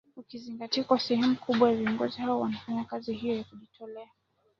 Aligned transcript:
ukizingatia 0.17 0.83
kuwa 0.83 0.99
sehemu 0.99 1.35
kubwa 1.35 1.69
ya 1.71 1.75
viongozi 1.75 2.17
hao 2.21 2.39
wanafanya 2.41 2.83
kazi 2.85 3.13
hiyo 3.13 3.35
kwa 3.43 3.59
kujitolea 3.59 4.09